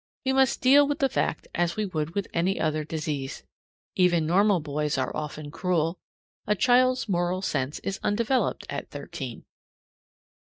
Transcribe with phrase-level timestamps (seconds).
[0.25, 3.43] We must deal with the fact as we would with any other disease.
[3.95, 5.99] Even normal boys are often cruel.
[6.47, 9.45] A child's moral sense is undeveloped at thirteen.